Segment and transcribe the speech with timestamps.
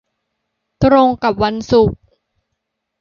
[0.83, 1.99] ตรงกับวันศุกร์